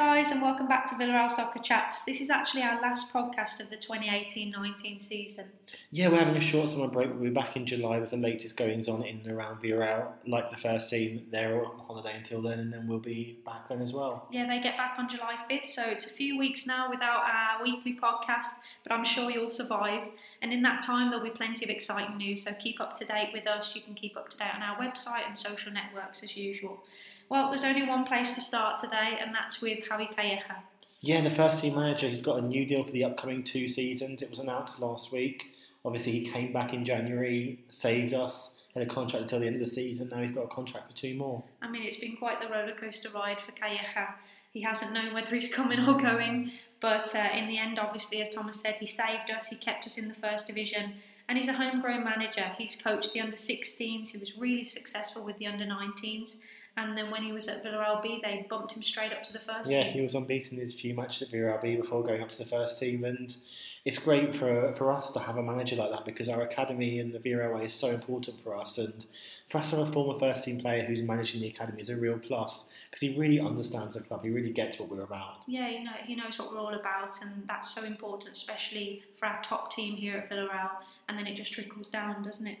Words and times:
Guys, 0.00 0.30
and 0.30 0.40
welcome 0.40 0.66
back 0.66 0.86
to 0.86 0.94
Villarreal 0.94 1.30
Soccer 1.30 1.58
Chats. 1.58 2.04
This 2.04 2.22
is 2.22 2.30
actually 2.30 2.62
our 2.62 2.80
last 2.80 3.12
podcast 3.12 3.60
of 3.60 3.68
the 3.68 3.76
2018-19 3.76 4.98
season. 4.98 5.50
Yeah, 5.90 6.08
we're 6.08 6.16
having 6.16 6.38
a 6.38 6.40
short 6.40 6.70
summer 6.70 6.88
break. 6.88 7.10
We'll 7.10 7.24
be 7.24 7.28
back 7.28 7.54
in 7.54 7.66
July 7.66 7.98
with 7.98 8.08
the 8.08 8.16
latest 8.16 8.56
goings 8.56 8.88
on 8.88 9.02
in 9.02 9.18
and 9.18 9.26
around 9.26 9.62
Villarreal. 9.62 10.10
Like 10.26 10.48
the 10.48 10.56
first 10.56 10.88
team, 10.88 11.26
they're 11.30 11.62
on 11.62 11.80
holiday 11.80 12.16
until 12.16 12.40
then, 12.40 12.60
and 12.60 12.72
then 12.72 12.88
we'll 12.88 12.98
be 12.98 13.40
back 13.44 13.68
then 13.68 13.82
as 13.82 13.92
well. 13.92 14.26
Yeah, 14.32 14.46
they 14.46 14.58
get 14.58 14.78
back 14.78 14.94
on 14.98 15.06
July 15.06 15.36
5th, 15.50 15.66
so 15.66 15.82
it's 15.82 16.06
a 16.06 16.10
few 16.10 16.38
weeks 16.38 16.66
now 16.66 16.88
without 16.88 17.20
our 17.30 17.62
weekly 17.62 17.94
podcast, 17.94 18.54
but 18.82 18.92
I'm 18.92 19.04
sure 19.04 19.30
you'll 19.30 19.50
survive. 19.50 20.04
And 20.40 20.50
in 20.50 20.62
that 20.62 20.80
time, 20.80 21.10
there'll 21.10 21.22
be 21.22 21.28
plenty 21.28 21.66
of 21.66 21.70
exciting 21.70 22.16
news, 22.16 22.44
so 22.44 22.54
keep 22.54 22.80
up 22.80 22.94
to 22.94 23.04
date 23.04 23.34
with 23.34 23.46
us. 23.46 23.76
You 23.76 23.82
can 23.82 23.92
keep 23.92 24.16
up 24.16 24.30
to 24.30 24.38
date 24.38 24.54
on 24.54 24.62
our 24.62 24.78
website 24.78 25.26
and 25.26 25.36
social 25.36 25.70
networks 25.70 26.22
as 26.22 26.38
usual. 26.38 26.82
Well, 27.30 27.48
there's 27.48 27.62
only 27.62 27.84
one 27.84 28.04
place 28.04 28.34
to 28.34 28.40
start 28.40 28.80
today, 28.80 29.16
and 29.20 29.32
that's 29.32 29.62
with 29.62 29.88
Javi 29.88 30.12
Calleja. 30.12 30.56
Yeah, 31.00 31.20
the 31.20 31.30
first 31.30 31.62
team 31.62 31.76
manager, 31.76 32.08
he's 32.08 32.22
got 32.22 32.38
a 32.38 32.42
new 32.42 32.66
deal 32.66 32.82
for 32.82 32.90
the 32.90 33.04
upcoming 33.04 33.44
two 33.44 33.68
seasons. 33.68 34.20
It 34.20 34.30
was 34.30 34.40
announced 34.40 34.80
last 34.80 35.12
week. 35.12 35.44
Obviously, 35.84 36.10
he 36.10 36.26
came 36.26 36.52
back 36.52 36.74
in 36.74 36.84
January, 36.84 37.60
saved 37.70 38.14
us, 38.14 38.60
had 38.74 38.82
a 38.82 38.86
contract 38.86 39.22
until 39.22 39.38
the 39.38 39.46
end 39.46 39.54
of 39.54 39.60
the 39.60 39.68
season. 39.68 40.08
Now 40.08 40.18
he's 40.18 40.32
got 40.32 40.42
a 40.42 40.48
contract 40.48 40.90
for 40.90 40.96
two 40.96 41.14
more. 41.14 41.44
I 41.62 41.70
mean, 41.70 41.84
it's 41.84 41.98
been 41.98 42.16
quite 42.16 42.40
the 42.40 42.48
rollercoaster 42.48 43.14
ride 43.14 43.40
for 43.40 43.52
Calleja. 43.52 44.14
He 44.52 44.62
hasn't 44.62 44.92
known 44.92 45.14
whether 45.14 45.32
he's 45.32 45.48
coming 45.48 45.78
or 45.86 45.96
going, 45.96 46.50
but 46.80 47.14
uh, 47.14 47.28
in 47.32 47.46
the 47.46 47.58
end, 47.58 47.78
obviously, 47.78 48.20
as 48.20 48.30
Thomas 48.30 48.60
said, 48.60 48.74
he 48.80 48.88
saved 48.88 49.30
us, 49.30 49.46
he 49.46 49.56
kept 49.56 49.86
us 49.86 49.98
in 49.98 50.08
the 50.08 50.14
first 50.14 50.48
division, 50.48 50.94
and 51.28 51.38
he's 51.38 51.46
a 51.46 51.52
homegrown 51.52 52.02
manager. 52.02 52.50
He's 52.58 52.74
coached 52.74 53.12
the 53.12 53.20
under 53.20 53.36
16s, 53.36 54.08
he 54.08 54.18
was 54.18 54.36
really 54.36 54.64
successful 54.64 55.24
with 55.24 55.38
the 55.38 55.46
under 55.46 55.64
19s 55.64 56.40
and 56.76 56.96
then 56.96 57.10
when 57.10 57.22
he 57.22 57.32
was 57.32 57.48
at 57.48 57.64
Villarreal 57.64 58.02
B, 58.02 58.20
they 58.22 58.46
bumped 58.48 58.72
him 58.72 58.82
straight 58.82 59.12
up 59.12 59.22
to 59.24 59.32
the 59.32 59.38
first 59.38 59.70
yeah, 59.70 59.84
team. 59.84 59.92
he 59.92 60.00
was 60.00 60.14
unbeaten 60.14 60.58
his 60.58 60.72
few 60.72 60.94
matches 60.94 61.22
at 61.22 61.28
Villarreal 61.28 61.60
B 61.60 61.76
before 61.76 62.02
going 62.02 62.22
up 62.22 62.30
to 62.32 62.38
the 62.38 62.44
first 62.44 62.78
team, 62.78 63.04
and 63.04 63.36
it's 63.84 63.98
great 63.98 64.34
for 64.34 64.72
for 64.74 64.92
us 64.92 65.10
to 65.10 65.18
have 65.18 65.36
a 65.36 65.42
manager 65.42 65.76
like 65.76 65.90
that 65.90 66.04
because 66.04 66.28
our 66.28 66.42
academy 66.42 66.98
and 67.00 67.12
the 67.12 67.18
Villarreal 67.18 67.64
is 67.64 67.74
so 67.74 67.88
important 67.90 68.42
for 68.42 68.56
us, 68.56 68.78
and 68.78 69.06
for 69.46 69.58
us 69.58 69.70
to 69.70 69.76
have 69.76 69.88
a 69.88 69.92
former 69.92 70.18
first 70.18 70.44
team 70.44 70.60
player 70.60 70.84
who's 70.84 71.02
managing 71.02 71.40
the 71.40 71.48
academy 71.48 71.80
is 71.80 71.88
a 71.88 71.96
real 71.96 72.18
plus 72.18 72.70
because 72.90 73.00
he 73.00 73.18
really 73.18 73.40
understands 73.40 73.94
the 73.94 74.02
club, 74.02 74.22
he 74.22 74.30
really 74.30 74.52
gets 74.52 74.78
what 74.78 74.88
we're 74.88 75.02
about. 75.02 75.42
Yeah, 75.46 75.68
you 75.68 75.84
know, 75.84 75.92
he 76.04 76.14
knows 76.14 76.38
what 76.38 76.52
we're 76.52 76.60
all 76.60 76.74
about, 76.74 77.20
and 77.22 77.46
that's 77.46 77.74
so 77.74 77.84
important, 77.84 78.32
especially 78.32 79.02
for 79.16 79.26
our 79.26 79.42
top 79.42 79.72
team 79.72 79.96
here 79.96 80.16
at 80.16 80.30
Villarreal, 80.30 80.70
and 81.08 81.18
then 81.18 81.26
it 81.26 81.34
just 81.34 81.52
trickles 81.52 81.88
down, 81.88 82.22
doesn't 82.22 82.46
it? 82.46 82.58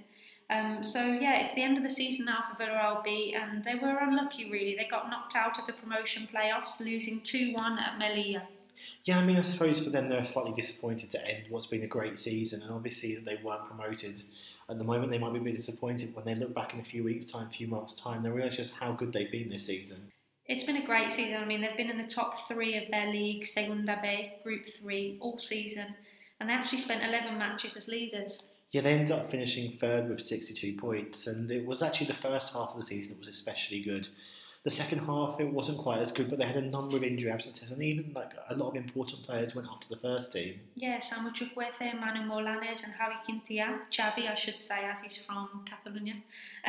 Um, 0.50 0.82
so 0.82 1.04
yeah, 1.04 1.40
it's 1.40 1.54
the 1.54 1.62
end 1.62 1.76
of 1.76 1.84
the 1.84 1.88
season 1.88 2.26
now 2.26 2.42
for 2.48 2.62
Villarreal 2.62 3.04
B, 3.04 3.36
and 3.40 3.62
they 3.64 3.76
were 3.76 3.98
unlucky 4.00 4.50
really. 4.50 4.74
They 4.76 4.88
got 4.88 5.08
knocked 5.08 5.36
out 5.36 5.58
of 5.58 5.66
the 5.66 5.72
promotion 5.72 6.28
playoffs, 6.34 6.80
losing 6.80 7.20
two 7.20 7.52
one 7.54 7.78
at 7.78 7.98
Melilla. 8.00 8.42
Yeah, 9.04 9.18
I 9.18 9.24
mean, 9.24 9.36
I 9.36 9.42
suppose 9.42 9.82
for 9.82 9.90
them 9.90 10.08
they're 10.08 10.24
slightly 10.24 10.52
disappointed 10.52 11.10
to 11.10 11.24
end 11.24 11.44
what's 11.50 11.66
been 11.66 11.82
a 11.82 11.86
great 11.86 12.18
season, 12.18 12.62
and 12.62 12.72
obviously 12.72 13.14
that 13.14 13.24
they 13.24 13.38
weren't 13.42 13.66
promoted. 13.66 14.22
At 14.68 14.78
the 14.78 14.84
moment, 14.84 15.10
they 15.10 15.18
might 15.18 15.32
be 15.32 15.38
a 15.38 15.42
bit 15.42 15.56
disappointed 15.56 16.14
when 16.14 16.24
they 16.24 16.34
look 16.34 16.54
back 16.54 16.74
in 16.74 16.80
a 16.80 16.84
few 16.84 17.04
weeks' 17.04 17.26
time, 17.26 17.48
a 17.48 17.50
few 17.50 17.66
months' 17.66 17.94
time, 17.94 18.22
they 18.22 18.30
realise 18.30 18.56
just 18.56 18.74
how 18.74 18.92
good 18.92 19.12
they've 19.12 19.30
been 19.30 19.48
this 19.48 19.66
season. 19.66 20.10
It's 20.46 20.64
been 20.64 20.76
a 20.76 20.86
great 20.86 21.12
season. 21.12 21.36
I 21.36 21.44
mean, 21.44 21.60
they've 21.60 21.76
been 21.76 21.90
in 21.90 21.98
the 21.98 22.08
top 22.08 22.48
three 22.48 22.76
of 22.76 22.90
their 22.90 23.06
league, 23.06 23.46
Segunda 23.46 23.98
B, 24.02 24.32
Group 24.42 24.66
Three, 24.68 25.18
all 25.20 25.38
season, 25.38 25.94
and 26.40 26.48
they 26.48 26.52
actually 26.52 26.78
spent 26.78 27.04
11 27.04 27.38
matches 27.38 27.76
as 27.76 27.86
leaders. 27.86 28.42
Yeah, 28.72 28.82
they 28.82 28.92
ended 28.92 29.10
up 29.10 29.28
finishing 29.28 29.72
third 29.72 30.08
with 30.08 30.20
62 30.20 30.78
points, 30.78 31.26
and 31.26 31.50
it 31.50 31.66
was 31.66 31.82
actually 31.82 32.06
the 32.06 32.14
first 32.14 32.52
half 32.52 32.70
of 32.70 32.78
the 32.78 32.84
season 32.84 33.14
that 33.14 33.18
was 33.18 33.28
especially 33.28 33.82
good. 33.82 34.08
The 34.62 34.70
second 34.70 34.98
half, 34.98 35.40
it 35.40 35.50
wasn't 35.50 35.78
quite 35.78 36.00
as 36.00 36.12
good, 36.12 36.28
but 36.28 36.38
they 36.38 36.44
had 36.44 36.58
a 36.58 36.60
number 36.60 36.94
of 36.94 37.02
injury 37.02 37.30
absences, 37.30 37.70
and 37.70 37.82
even 37.82 38.12
like 38.12 38.32
a 38.50 38.54
lot 38.54 38.68
of 38.68 38.76
important 38.76 39.22
players 39.22 39.54
went 39.54 39.66
up 39.66 39.80
to 39.80 39.88
the 39.88 39.96
first 39.96 40.34
team. 40.34 40.60
Yeah, 40.74 40.98
Samu 40.98 41.34
Chukwueze, 41.34 41.98
Manu 41.98 42.28
Morlanes, 42.28 42.84
and 42.84 42.92
Javi 42.92 43.24
Quintilla, 43.24 43.80
Xavi, 43.90 44.30
I 44.30 44.34
should 44.34 44.60
say, 44.60 44.84
as 44.84 45.00
he's 45.00 45.16
from 45.16 45.64
Catalonia. 45.64 46.16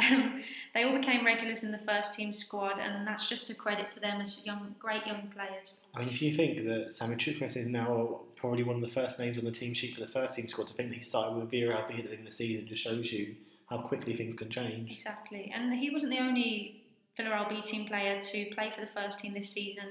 Um, 0.10 0.42
they 0.74 0.84
all 0.84 0.98
became 0.98 1.26
regulars 1.26 1.64
in 1.64 1.72
the 1.74 1.80
first 1.80 2.14
team 2.14 2.32
squad, 2.32 2.80
and 2.80 3.06
that's 3.06 3.28
just 3.28 3.50
a 3.50 3.56
credit 3.56 3.90
to 3.90 4.00
them 4.00 4.22
as 4.22 4.46
young, 4.46 4.74
great 4.80 5.06
young 5.06 5.30
players. 5.36 5.82
I 5.94 6.00
mean, 6.00 6.08
if 6.08 6.22
you 6.22 6.34
think 6.34 6.66
that 6.66 6.88
Samu 6.92 7.18
Chukwueze 7.18 7.58
is 7.58 7.68
now 7.68 8.22
probably 8.38 8.64
one 8.64 8.78
of 8.78 8.82
the 8.82 8.88
first 8.88 9.20
names 9.20 9.38
on 9.38 9.44
the 9.44 9.52
team 9.52 9.74
sheet 9.74 9.96
for 9.96 10.00
the 10.00 10.08
first 10.08 10.36
team 10.36 10.48
squad, 10.48 10.68
to 10.68 10.74
think 10.74 10.92
that 10.92 10.96
he 10.96 11.04
started 11.04 11.36
with 11.36 11.52
Vera 11.52 11.78
at 11.78 11.90
the 11.90 11.96
beginning 11.96 12.20
of 12.20 12.26
the 12.26 12.32
season 12.32 12.70
just 12.70 12.82
shows 12.82 13.12
you 13.12 13.36
how 13.70 13.80
quickly 13.80 14.16
things 14.16 14.34
can 14.34 14.50
change. 14.50 14.90
Exactly, 14.92 15.52
and 15.54 15.74
he 15.74 15.90
wasn't 15.90 16.14
the 16.14 16.20
only 16.20 16.81
Villarreal 17.18 17.50
B 17.50 17.62
team 17.62 17.88
player 17.88 18.20
to 18.20 18.46
play 18.56 18.72
for 18.74 18.82
the 18.82 18.88
first 18.88 19.20
team 19.20 19.34
this 19.34 19.50
season. 19.50 19.86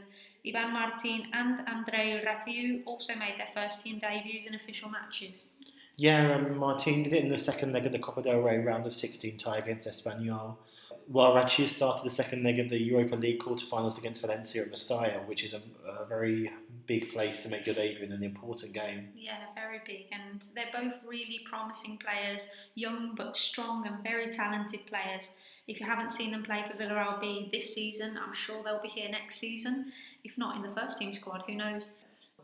Ivan 0.47 0.72
Martin 0.72 1.26
and 1.32 1.69
Andrei 1.69 2.25
Ratiu 2.25 2.82
also 2.86 3.14
made 3.14 3.34
their 3.38 3.48
first 3.54 3.84
team 3.84 3.98
debuts 3.98 4.47
in 4.47 4.54
official 4.54 4.88
matches. 4.88 5.50
Yeah, 5.97 6.34
um, 6.34 6.56
Martin 6.56 7.03
did 7.03 7.12
it 7.12 7.22
in 7.22 7.28
the 7.28 7.38
second 7.38 7.72
leg 7.72 7.84
of 7.84 7.92
the 7.92 7.98
Copa 7.98 8.22
del 8.22 8.41
Rey 8.41 8.58
round 8.58 8.86
of 8.86 8.94
16 8.94 9.36
tie 9.36 9.58
against 9.58 9.86
Espanyol, 9.86 10.56
while 11.08 11.34
Ratiu 11.34 11.69
started 11.69 12.04
the 12.04 12.10
second 12.10 12.42
leg 12.42 12.58
of 12.58 12.70
the 12.70 12.81
Europa 12.81 13.16
League 13.16 13.38
quarterfinals 13.38 13.98
against 13.98 14.22
Valencia 14.22 14.62
at 14.62 14.72
Mestalla, 14.72 15.26
which 15.26 15.44
is 15.44 15.52
a, 15.52 15.60
a 15.87 16.06
very 16.06 16.50
big 16.91 17.12
place 17.12 17.41
to 17.45 17.49
make 17.49 17.67
your 17.67 17.75
debut 17.77 18.05
in 18.05 18.11
an 18.11 18.25
important 18.25 18.73
game. 18.73 19.11
Yeah, 19.15 19.37
very 19.55 19.81
big, 19.87 20.06
and 20.11 20.45
they're 20.56 20.73
both 20.73 20.95
really 21.06 21.41
promising 21.45 21.99
players, 21.99 22.49
young 22.75 23.15
but 23.15 23.37
strong 23.37 23.87
and 23.87 24.03
very 24.03 24.28
talented 24.33 24.81
players. 24.87 25.37
If 25.69 25.79
you 25.79 25.87
haven't 25.87 26.11
seen 26.11 26.33
them 26.33 26.43
play 26.43 26.65
for 26.69 26.77
Villarreal 26.77 27.21
B 27.21 27.49
this 27.53 27.73
season, 27.73 28.19
I'm 28.21 28.34
sure 28.34 28.65
they'll 28.65 28.83
be 28.83 28.89
here 28.89 29.09
next 29.09 29.37
season. 29.37 29.93
If 30.25 30.37
not 30.37 30.56
in 30.56 30.62
the 30.62 30.75
first 30.75 30.99
team 30.99 31.12
squad, 31.12 31.45
who 31.47 31.55
knows? 31.55 31.91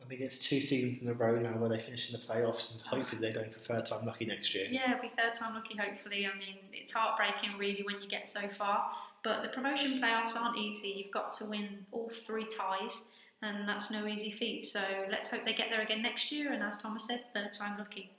I 0.01 0.09
mean, 0.09 0.23
it's 0.23 0.39
two 0.39 0.61
seasons 0.61 1.03
in 1.03 1.09
a 1.09 1.13
row 1.13 1.41
now 1.41 1.59
where 1.59 1.69
they 1.69 1.81
finish 1.81 2.09
in 2.09 2.21
the 2.21 2.25
playoffs, 2.25 2.71
and 2.71 2.81
hopefully 2.83 3.21
they're 3.21 3.35
going 3.35 3.51
for 3.51 3.59
third 3.59 3.85
time 3.85 4.07
lucky 4.07 4.27
next 4.27 4.55
year. 4.55 4.69
Yeah, 4.71 4.93
it'll 4.93 5.03
be 5.03 5.09
third 5.09 5.35
time 5.35 5.55
lucky, 5.57 5.77
hopefully. 5.77 6.25
I 6.25 6.39
mean, 6.39 6.59
it's 6.73 6.93
heartbreaking 6.93 7.59
really 7.59 7.83
when 7.83 8.01
you 8.01 8.09
get 8.09 8.29
so 8.29 8.47
far, 8.47 8.93
but 9.25 9.43
the 9.43 9.49
promotion 9.49 10.01
playoffs 10.01 10.37
aren't 10.37 10.57
easy. 10.57 10.91
You've 10.91 11.11
got 11.11 11.33
to 11.39 11.47
win 11.47 11.85
all 11.91 12.13
three 12.25 12.47
ties, 12.47 13.11
and 13.47 13.69
that's 13.69 13.91
no 13.91 14.07
easy 14.07 14.31
feat. 14.31 14.65
So 14.65 14.81
let's 15.11 15.31
hope 15.31 15.45
they 15.45 15.53
get 15.55 15.71
there 15.71 15.81
again 15.81 16.03
next 16.03 16.31
year, 16.33 16.53
and 16.53 16.63
as 16.63 16.79
Thomas 16.79 17.07
said, 17.07 17.25
third 17.33 17.53
time 17.53 17.79
lucky. 17.79 18.11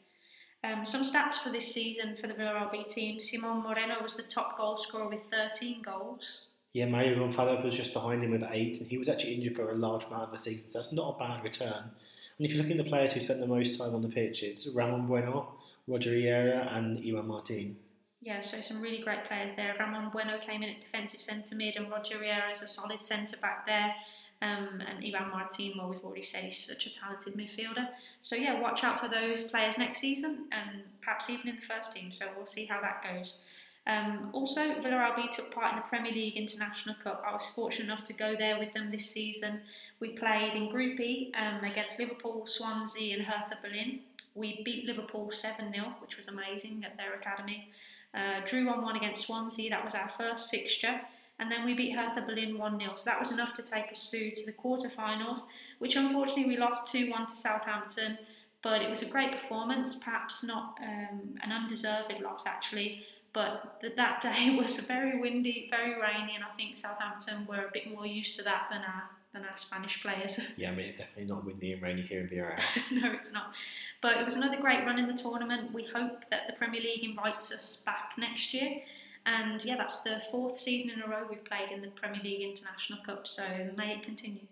Um, 0.63 0.85
some 0.85 1.03
stats 1.03 1.35
for 1.35 1.49
this 1.49 1.71
season 1.71 2.15
for 2.15 2.27
the 2.27 2.33
Villarreal 2.33 2.71
B 2.71 2.83
team. 2.83 3.19
Simon 3.19 3.61
Moreno 3.61 4.01
was 4.01 4.15
the 4.15 4.23
top 4.23 4.57
goal 4.57 4.75
scorer 4.75 5.07
with 5.07 5.21
13 5.31 5.81
goals. 5.81 6.47
Yeah, 6.73 6.85
Mario 6.87 7.17
Gonzalez 7.19 7.63
was 7.63 7.73
just 7.73 7.93
behind 7.93 8.23
him 8.23 8.31
with 8.31 8.43
eight, 8.51 8.79
and 8.79 8.87
he 8.87 8.97
was 8.97 9.09
actually 9.09 9.35
injured 9.35 9.55
for 9.55 9.71
a 9.71 9.75
large 9.75 10.05
amount 10.05 10.23
of 10.23 10.31
the 10.31 10.37
season, 10.37 10.69
so 10.69 10.79
that's 10.79 10.93
not 10.93 11.15
a 11.15 11.19
bad 11.19 11.43
return. 11.43 11.91
And 12.37 12.45
if 12.45 12.53
you 12.53 12.61
look 12.61 12.69
at 12.69 12.77
the 12.77 12.83
players 12.83 13.13
who 13.13 13.19
spent 13.19 13.39
the 13.39 13.47
most 13.47 13.79
time 13.79 13.95
on 13.95 14.01
the 14.01 14.09
pitch, 14.09 14.43
it's 14.43 14.67
Ramon 14.67 15.07
Bueno, 15.07 15.53
Roger 15.87 16.11
Riera, 16.11 16.69
and 16.73 16.97
Ivan 16.99 17.27
Martin. 17.27 17.77
Yeah, 18.21 18.41
so 18.41 18.61
some 18.61 18.81
really 18.81 19.01
great 19.03 19.25
players 19.25 19.51
there. 19.55 19.75
Ramon 19.79 20.09
Bueno 20.11 20.37
came 20.39 20.63
in 20.63 20.69
at 20.69 20.81
defensive 20.81 21.21
centre 21.21 21.55
mid, 21.55 21.75
and 21.75 21.89
Roger 21.89 22.19
Riera 22.19 22.51
is 22.51 22.61
a 22.61 22.67
solid 22.67 23.03
centre 23.03 23.37
back 23.37 23.65
there. 23.65 23.95
Um, 24.41 24.83
and 24.87 25.03
Ivan 25.03 25.31
Martin, 25.31 25.73
well, 25.77 25.89
we've 25.89 26.03
already 26.03 26.21
said 26.21 26.43
he's 26.43 26.63
such 26.63 26.85
a 26.85 26.93
talented 26.93 27.35
midfielder. 27.35 27.87
So, 28.21 28.35
yeah, 28.35 28.59
watch 28.59 28.83
out 28.83 28.99
for 28.99 29.07
those 29.07 29.43
players 29.43 29.77
next 29.77 29.99
season 29.99 30.45
and 30.51 30.83
perhaps 31.01 31.29
even 31.29 31.47
in 31.47 31.55
the 31.55 31.61
first 31.61 31.91
team. 31.91 32.11
So, 32.11 32.27
we'll 32.35 32.45
see 32.45 32.65
how 32.65 32.79
that 32.81 33.03
goes. 33.03 33.39
Um, 33.87 34.29
also, 34.33 34.75
Villarreal 34.75 35.31
took 35.31 35.51
part 35.51 35.71
in 35.71 35.77
the 35.77 35.85
Premier 35.87 36.11
League 36.11 36.35
International 36.35 36.95
Cup. 37.03 37.23
I 37.25 37.33
was 37.33 37.47
fortunate 37.47 37.85
enough 37.85 38.03
to 38.05 38.13
go 38.13 38.35
there 38.37 38.59
with 38.59 38.73
them 38.73 38.91
this 38.91 39.09
season. 39.09 39.61
We 39.99 40.09
played 40.09 40.53
in 40.55 40.69
Group 40.69 40.99
E 40.99 41.33
um, 41.35 41.63
against 41.63 41.97
Liverpool, 41.97 42.45
Swansea, 42.45 43.15
and 43.15 43.25
Hertha 43.25 43.57
Berlin. 43.63 44.01
We 44.35 44.61
beat 44.63 44.85
Liverpool 44.85 45.31
7 45.31 45.73
0, 45.73 45.95
which 45.99 46.17
was 46.17 46.27
amazing 46.27 46.83
at 46.85 46.97
their 46.97 47.15
academy. 47.15 47.71
Uh, 48.13 48.41
drew 48.45 48.67
1 48.67 48.81
1 48.81 48.95
against 48.97 49.25
Swansea, 49.25 49.69
that 49.69 49.83
was 49.83 49.95
our 49.95 50.09
first 50.09 50.49
fixture 50.49 51.01
and 51.39 51.51
then 51.51 51.65
we 51.65 51.73
beat 51.73 51.95
Hertha 51.95 52.21
Berlin 52.21 52.57
1 52.57 52.79
0. 52.79 52.93
So 52.95 53.03
that 53.05 53.19
was 53.19 53.31
enough 53.31 53.53
to 53.53 53.63
take 53.63 53.91
us 53.91 54.09
through 54.09 54.31
to 54.31 54.45
the 54.45 54.51
quarterfinals, 54.51 55.41
which 55.79 55.95
unfortunately 55.95 56.45
we 56.45 56.57
lost 56.57 56.91
2 56.91 57.09
1 57.09 57.27
to 57.27 57.35
Southampton. 57.35 58.17
But 58.63 58.81
it 58.81 58.89
was 58.89 59.01
a 59.03 59.05
great 59.05 59.31
performance, 59.31 59.95
perhaps 59.95 60.43
not 60.43 60.79
um, 60.81 61.35
an 61.43 61.51
undeserved 61.51 62.13
loss 62.21 62.47
actually. 62.47 63.03
But 63.33 63.79
th- 63.81 63.95
that 63.95 64.21
day 64.29 64.55
was 64.55 64.79
very 64.79 65.19
windy, 65.19 65.67
very 65.69 65.93
rainy, 65.93 66.35
and 66.35 66.43
I 66.43 66.49
think 66.55 66.75
Southampton 66.75 67.45
were 67.47 67.65
a 67.65 67.71
bit 67.71 67.91
more 67.93 68.05
used 68.05 68.35
to 68.37 68.43
that 68.43 68.67
than 68.71 68.81
our 68.81 69.09
than 69.33 69.43
our 69.43 69.57
Spanish 69.57 70.01
players. 70.01 70.39
Yeah, 70.57 70.71
I 70.71 70.75
mean, 70.75 70.87
it's 70.87 70.95
definitely 70.95 71.25
not 71.25 71.45
windy 71.45 71.73
and 71.73 71.81
rainy 71.81 72.01
here 72.01 72.21
in 72.21 72.29
Villarreal. 72.29 72.59
no, 72.91 73.11
it's 73.11 73.31
not. 73.31 73.53
But 74.01 74.17
it 74.17 74.25
was 74.25 74.35
another 74.35 74.59
great 74.59 74.85
run 74.85 74.97
in 74.97 75.07
the 75.07 75.13
tournament. 75.13 75.71
We 75.73 75.83
hope 75.83 76.27
that 76.31 76.47
the 76.47 76.53
Premier 76.53 76.81
League 76.81 77.03
invites 77.03 77.51
us 77.51 77.83
back 77.85 78.13
next 78.17 78.53
year. 78.53 78.81
And 79.27 79.63
yeah, 79.65 79.75
that's 79.75 79.99
the 80.03 80.21
fourth 80.31 80.57
season 80.57 80.89
in 80.89 81.01
a 81.01 81.07
row 81.07 81.27
we've 81.29 81.43
played 81.43 81.69
in 81.71 81.81
the 81.81 81.89
Premier 81.89 82.21
League 82.23 82.41
International 82.49 82.99
Cup, 83.03 83.27
so 83.27 83.43
may 83.75 83.91
it 83.91 84.01
continue. 84.01 84.43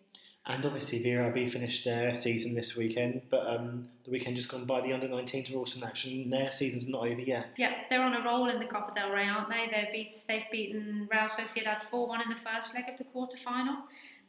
And 0.45 0.63
obviously, 0.65 1.01
VRB 1.01 1.49
finished 1.49 1.85
their 1.85 2.13
season 2.13 2.53
this 2.53 2.75
weekend, 2.75 3.21
but 3.31 3.47
um, 3.47 3.87
the 4.03 4.11
weekend 4.11 4.35
just 4.35 4.49
gone 4.49 4.65
by, 4.65 4.81
the 4.81 4.91
under 4.91 5.07
19s 5.07 5.51
were 5.51 5.59
also 5.59 5.79
in 5.79 5.85
action. 5.85 6.29
Their 6.29 6.51
season's 6.51 6.87
not 6.87 7.07
over 7.07 7.21
yet. 7.21 7.47
Yeah, 7.57 7.73
they're 7.89 8.03
on 8.03 8.13
a 8.13 8.23
roll 8.23 8.49
in 8.49 8.59
the 8.59 8.65
Copa 8.65 8.93
del 8.93 9.11
Rey, 9.11 9.27
aren't 9.27 9.49
they? 9.49 9.67
They 9.71 9.89
beat, 9.91 10.15
they've 10.27 10.45
beaten 10.51 11.07
Real 11.09 11.29
Sociedad 11.29 11.81
4 11.83 12.07
1 12.07 12.21
in 12.23 12.29
the 12.29 12.35
first 12.35 12.75
leg 12.75 12.83
of 12.89 12.97
the 12.97 13.05
quarter 13.05 13.37
final, 13.37 13.77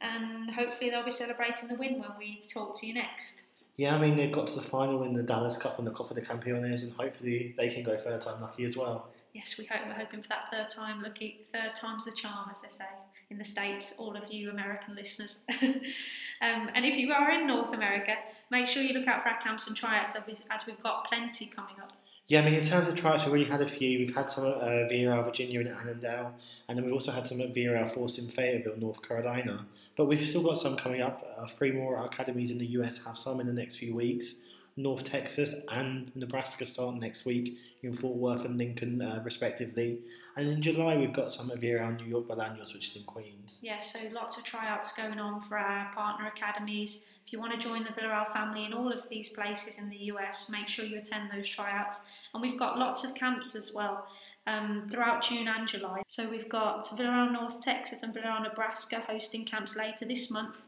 and 0.00 0.48
hopefully 0.50 0.90
they'll 0.90 1.04
be 1.04 1.10
celebrating 1.10 1.69
the 1.69 1.75
win 1.75 1.98
when 1.98 2.12
we 2.16 2.40
talk 2.40 2.81
to 2.81 2.87
you 2.87 2.94
next. 2.94 3.43
Yeah, 3.76 3.94
I 3.94 3.98
mean, 3.98 4.16
they've 4.16 4.32
got 4.32 4.46
to 4.46 4.54
the 4.54 4.62
final 4.62 5.02
in 5.02 5.12
the 5.12 5.22
Dallas 5.22 5.58
Cup 5.58 5.78
and 5.78 5.87
the 5.87 5.90
Copa 5.90 6.14
de 6.14 6.22
Campeones, 6.22 6.84
and 6.84 6.93
hopefully 6.93 7.54
they 7.58 7.69
can 7.69 7.82
go 7.82 7.96
third 7.98 8.22
time 8.22 8.40
lucky 8.40 8.64
as 8.64 8.76
well. 8.76 9.10
Yes, 9.37 9.59
we 9.59 9.67
hope 9.67 9.81
we're 9.87 9.93
hoping 9.93 10.23
for 10.23 10.29
that 10.29 10.50
third 10.50 10.71
time 10.71 11.03
lucky, 11.03 11.44
third 11.53 11.75
time's 11.77 12.06
the 12.06 12.12
charm, 12.12 12.49
as 12.50 12.61
they 12.62 12.71
say 12.71 12.87
in 13.29 13.37
the 13.37 13.44
States, 13.44 13.94
all 13.99 14.17
of 14.17 14.33
you 14.33 14.49
American 14.49 14.94
listeners. 14.94 15.41
um, 15.62 16.71
and 16.75 16.87
if 16.87 16.97
you 16.97 17.12
are 17.12 17.31
in 17.31 17.47
North 17.47 17.75
America, 17.75 18.15
make 18.50 18.67
sure 18.67 18.83
you 18.83 18.94
look 18.94 19.06
out 19.06 19.23
for 19.23 19.29
our 19.29 19.38
camps 19.38 19.67
and 19.67 19.77
tryouts 19.77 20.15
as 20.50 20.67
we've 20.67 20.83
got 20.83 21.06
plenty 21.06 21.47
coming 21.55 21.75
up. 21.83 21.93
Yeah, 22.29 22.41
I 22.41 22.44
mean, 22.47 22.55
in 22.55 22.62
terms 22.62 22.88
of 22.88 22.94
tryouts, 22.94 23.25
we've 23.25 23.31
already 23.31 23.44
had 23.44 23.61
a 23.61 23.69
few. 23.69 23.99
We've 23.99 24.15
had 24.15 24.31
some 24.31 24.47
at 24.47 24.55
uh, 24.55 24.88
VRL 24.88 25.25
Virginia 25.27 25.61
and 25.61 25.69
Annandale, 25.69 26.32
and 26.69 26.79
then 26.79 26.87
we've 26.87 26.94
also 26.94 27.12
had 27.12 27.27
some 27.27 27.43
at 27.43 27.55
VRL 27.55 27.91
Force 27.91 28.17
in 28.17 28.29
Fayetteville, 28.29 28.79
North 28.79 29.06
Carolina. 29.06 29.67
But 29.99 30.06
we've 30.06 30.27
still 30.27 30.43
got 30.43 30.56
some 30.56 30.77
coming 30.77 31.03
up. 31.03 31.23
Uh, 31.37 31.47
three 31.47 31.73
more 31.73 32.03
academies 32.03 32.50
in 32.50 32.56
the 32.56 32.67
US 32.79 33.05
have 33.05 33.19
some 33.19 33.39
in 33.39 33.47
the 33.47 33.53
next 33.53 33.77
few 33.77 33.94
weeks. 33.94 34.41
North 34.76 35.05
Texas 35.05 35.55
and 35.70 36.14
Nebraska 36.14 36.67
start 36.67 36.96
next 36.96 37.25
week 37.25 37.58
in 37.82 37.94
Fort 37.94 38.17
Worth 38.17 38.44
and 38.44 38.58
Lincoln, 38.58 39.00
uh, 39.00 39.23
respectively. 39.25 40.00
And 40.37 40.49
in 40.49 40.61
July, 40.61 40.96
we've 40.96 41.14
got 41.14 41.32
some 41.32 41.50
of 41.50 41.64
around 41.64 41.96
New 41.96 42.06
York 42.06 42.28
Bolaños, 42.28 42.75
which 42.75 42.90
is 42.90 42.96
in 42.96 43.05
Queens. 43.05 43.61
Yeah, 43.62 43.81
so 43.81 43.99
lots 44.12 44.37
of 44.37 44.44
tryouts 44.44 44.93
going 44.93 45.19
on 45.19 45.40
for 45.40 45.56
our 45.56 45.93
partner 45.94 46.26
academies. 46.26 47.05
If 47.26 47.32
you 47.32 47.40
want 47.40 47.58
to 47.58 47.58
join 47.58 47.84
the 47.84 47.90
Villarreal 47.90 48.31
family 48.32 48.67
in 48.67 48.75
all 48.75 48.93
of 48.93 49.08
these 49.08 49.31
places 49.31 49.78
in 49.78 49.88
the 49.88 49.96
US, 49.96 50.50
make 50.50 50.69
sure 50.69 50.84
you 50.84 50.99
attend 50.99 51.31
those 51.31 51.49
tryouts. 51.49 52.02
And 52.34 52.43
we've 52.43 52.58
got 52.58 52.79
lots 52.79 53.02
of 53.02 53.14
camps 53.14 53.55
as 53.55 53.72
well. 53.72 54.06
Um, 54.49 54.87
throughout 54.93 55.25
June 55.25 55.49
and 55.49 55.67
July. 55.67 56.02
So 56.06 56.31
we've 56.31 56.49
got 56.49 56.87
Villarreal 56.96 57.32
North 57.32 57.61
Texas 57.61 58.05
and 58.05 58.14
Villarreal 58.14 58.44
Nebraska 58.44 59.02
hosting 59.08 59.44
camps 59.44 59.75
later 59.75 60.05
this 60.05 60.31
month 60.31 60.58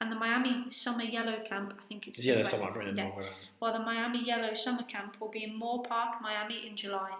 and 0.00 0.12
the 0.12 0.16
Miami 0.16 0.70
Summer 0.70 1.02
Yellow 1.02 1.38
Camp, 1.44 1.74
I 1.76 1.82
think 1.88 2.06
it's 2.06 2.24
yeah, 2.24 2.36
that's 2.36 2.54
I've 2.54 2.76
written 2.76 2.96
yeah. 2.96 3.10
While 3.58 3.72
the 3.72 3.80
Miami 3.80 4.24
Yellow 4.24 4.54
Summer 4.54 4.84
Camp 4.84 5.16
will 5.20 5.28
be 5.28 5.42
in 5.42 5.58
Moore 5.58 5.82
Park, 5.82 6.20
Miami, 6.22 6.66
in 6.66 6.76
July. 6.76 7.10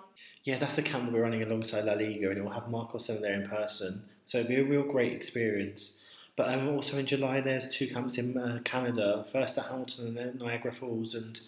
Yeah, 0.44 0.58
that's 0.58 0.76
the 0.76 0.82
camp 0.82 1.06
that 1.06 1.12
we're 1.12 1.22
running 1.22 1.42
alongside 1.42 1.84
La 1.84 1.94
Liga, 1.94 2.30
and 2.30 2.38
it 2.38 2.42
will 2.42 2.52
have 2.52 2.68
Marcos 2.68 3.08
there 3.08 3.34
in 3.34 3.48
person, 3.48 4.04
so 4.26 4.38
it'll 4.38 4.48
be 4.48 4.60
a 4.60 4.64
real 4.64 4.84
great 4.84 5.12
experience. 5.12 6.02
But 6.36 6.54
um, 6.54 6.68
also 6.68 6.98
in 6.98 7.06
July, 7.06 7.40
there's 7.40 7.68
two 7.68 7.88
camps 7.88 8.16
in 8.16 8.38
uh, 8.38 8.60
Canada. 8.64 9.24
First 9.32 9.58
at 9.58 9.66
Hamilton 9.66 10.08
and 10.08 10.16
then 10.16 10.38
Niagara 10.38 10.72
Falls, 10.72 11.16
and 11.16 11.40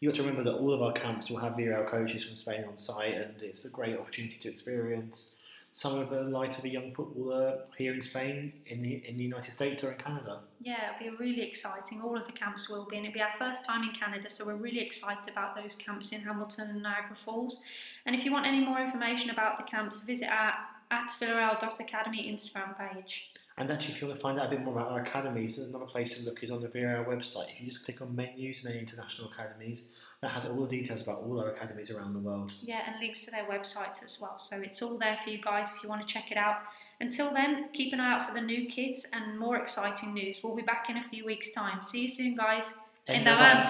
you 0.00 0.08
got 0.08 0.16
to 0.16 0.22
remember 0.22 0.50
that 0.50 0.56
all 0.56 0.74
of 0.74 0.82
our 0.82 0.92
camps 0.92 1.30
will 1.30 1.38
have 1.38 1.52
VRL 1.52 1.88
coaches 1.88 2.24
from 2.24 2.34
Spain 2.34 2.64
on 2.68 2.76
site, 2.76 3.14
and 3.14 3.40
it's 3.40 3.64
a 3.64 3.70
great 3.70 3.96
opportunity 3.96 4.38
to 4.42 4.48
experience 4.48 5.36
some 5.72 5.98
of 5.98 6.10
the 6.10 6.20
life 6.22 6.58
of 6.58 6.64
a 6.64 6.68
young 6.68 6.94
footballer 6.94 7.60
here 7.78 7.94
in 7.94 8.02
Spain, 8.02 8.52
in 8.66 8.82
the 8.82 9.02
in 9.08 9.16
the 9.16 9.24
United 9.24 9.52
States, 9.52 9.82
or 9.82 9.92
in 9.92 9.98
Canada. 9.98 10.40
Yeah, 10.60 10.90
it'll 11.00 11.16
be 11.16 11.16
really 11.16 11.42
exciting. 11.42 12.02
All 12.02 12.16
of 12.16 12.26
the 12.26 12.32
camps 12.32 12.68
will 12.68 12.86
be, 12.86 12.96
and 12.96 13.06
it'll 13.06 13.14
be 13.14 13.22
our 13.22 13.32
first 13.38 13.64
time 13.64 13.82
in 13.82 13.94
Canada, 13.94 14.28
so 14.28 14.46
we're 14.46 14.56
really 14.56 14.80
excited 14.80 15.32
about 15.32 15.56
those 15.56 15.74
camps 15.74 16.12
in 16.12 16.20
Hamilton 16.20 16.68
and 16.70 16.82
Niagara 16.82 17.16
Falls. 17.16 17.58
And 18.04 18.14
if 18.14 18.24
you 18.24 18.32
want 18.32 18.46
any 18.46 18.64
more 18.64 18.80
information 18.80 19.30
about 19.30 19.58
the 19.58 19.64
camps, 19.64 20.02
visit 20.02 20.28
our 20.28 20.54
at 20.90 21.10
Villarreal.academy 21.18 22.30
Instagram 22.30 22.76
page. 22.76 23.30
And 23.58 23.70
actually, 23.70 23.94
if 23.94 24.00
you 24.00 24.08
want 24.08 24.18
to 24.18 24.22
find 24.22 24.40
out 24.40 24.46
a 24.46 24.50
bit 24.50 24.60
more 24.60 24.74
about 24.74 24.92
our 24.92 25.02
academies, 25.02 25.56
there's 25.56 25.68
another 25.68 25.86
place 25.86 26.16
to 26.16 26.24
look 26.24 26.42
is 26.42 26.50
on 26.50 26.62
the 26.62 26.68
Villarreal 26.68 27.06
website. 27.06 27.52
If 27.54 27.60
you 27.60 27.68
just 27.68 27.84
click 27.84 28.00
on 28.00 28.16
menus 28.16 28.64
and 28.64 28.72
then 28.72 28.80
international 28.80 29.30
academies, 29.30 29.88
that 30.22 30.30
has 30.30 30.46
all 30.46 30.62
the 30.62 30.68
details 30.68 31.02
about 31.02 31.22
all 31.22 31.40
our 31.40 31.50
academies 31.50 31.90
around 31.90 32.14
the 32.14 32.20
world. 32.20 32.52
Yeah, 32.62 32.80
and 32.86 33.00
links 33.00 33.24
to 33.24 33.30
their 33.30 33.44
websites 33.44 34.04
as 34.04 34.18
well. 34.20 34.38
So 34.38 34.60
it's 34.60 34.80
all 34.80 34.96
there 34.96 35.18
for 35.22 35.30
you 35.30 35.38
guys 35.38 35.70
if 35.74 35.82
you 35.82 35.88
want 35.88 36.06
to 36.06 36.12
check 36.12 36.30
it 36.30 36.38
out. 36.38 36.58
Until 37.00 37.32
then, 37.32 37.68
keep 37.72 37.92
an 37.92 38.00
eye 38.00 38.12
out 38.12 38.28
for 38.28 38.34
the 38.34 38.40
new 38.40 38.66
kits 38.66 39.04
and 39.12 39.38
more 39.38 39.56
exciting 39.56 40.14
news. 40.14 40.38
We'll 40.42 40.54
be 40.54 40.62
back 40.62 40.88
in 40.88 40.96
a 40.96 41.02
few 41.02 41.26
weeks' 41.26 41.50
time. 41.50 41.82
See 41.82 42.02
you 42.02 42.08
soon, 42.08 42.36
guys. 42.36 42.72
En, 43.04 43.26
en 43.26 43.68